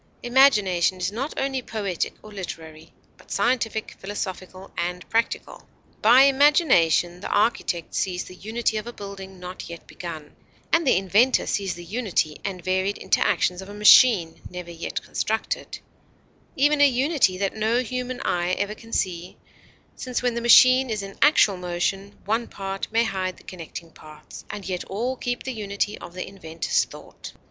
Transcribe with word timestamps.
Imagination 0.23 0.97
is 0.97 1.11
not 1.11 1.31
only 1.39 1.61
poetic 1.61 2.15
or 2.23 2.31
literary, 2.31 2.91
but 3.17 3.29
scientific, 3.29 3.95
philosophical, 3.99 4.71
and 4.75 5.07
practical. 5.11 5.67
By 6.01 6.23
imagination 6.23 7.19
the 7.19 7.29
architect 7.29 7.93
sees 7.93 8.23
the 8.23 8.33
unity 8.33 8.77
of 8.77 8.87
a 8.87 8.93
building 8.93 9.39
not 9.39 9.69
yet 9.69 9.85
begun, 9.85 10.35
and 10.73 10.87
the 10.87 10.97
inventor 10.97 11.45
sees 11.45 11.75
the 11.75 11.83
unity 11.85 12.37
and 12.43 12.63
varied 12.63 12.97
interactions 12.97 13.61
of 13.61 13.69
a 13.69 13.75
machine 13.75 14.41
never 14.49 14.71
yet 14.71 15.03
constructed, 15.03 15.77
even 16.55 16.81
a 16.81 16.87
unity 16.87 17.37
that 17.37 17.55
no 17.55 17.81
human 17.83 18.21
eye 18.21 18.53
ever 18.53 18.73
can 18.73 18.91
see, 18.91 19.37
since 19.95 20.23
when 20.23 20.33
the 20.33 20.41
machine 20.41 20.89
is 20.89 21.03
in 21.03 21.15
actual 21.21 21.57
motion, 21.57 22.17
one 22.25 22.47
part 22.47 22.87
may 22.91 23.03
hide 23.03 23.37
the 23.37 23.43
connecting 23.43 23.91
parts, 23.91 24.45
and 24.49 24.67
yet 24.67 24.83
all 24.85 25.15
keep 25.15 25.43
the 25.43 25.53
unity 25.53 25.95
of 25.99 26.15
the 26.15 26.27
inventor's 26.27 26.85
thought. 26.85 27.33